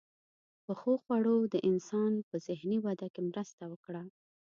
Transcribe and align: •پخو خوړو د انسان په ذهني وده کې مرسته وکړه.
•پخو 0.65 0.91
خوړو 1.03 1.37
د 1.53 1.55
انسان 1.69 2.11
په 2.29 2.35
ذهني 2.47 2.77
وده 2.85 3.07
کې 3.13 3.21
مرسته 3.29 3.63
وکړه. 3.71 4.03